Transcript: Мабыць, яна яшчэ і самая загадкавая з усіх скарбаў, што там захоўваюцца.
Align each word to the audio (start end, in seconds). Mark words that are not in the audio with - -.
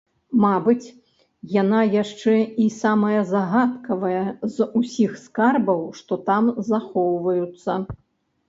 Мабыць, 0.43 0.93
яна 1.61 1.81
яшчэ 1.95 2.33
і 2.63 2.65
самая 2.77 3.19
загадкавая 3.33 4.23
з 4.57 4.69
усіх 4.81 5.11
скарбаў, 5.27 5.87
што 5.99 6.21
там 6.31 6.43
захоўваюцца. 6.71 7.71